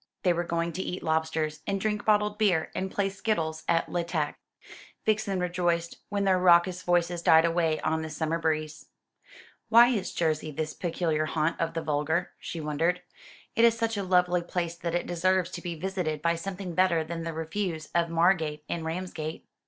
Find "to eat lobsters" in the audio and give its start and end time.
0.73-1.59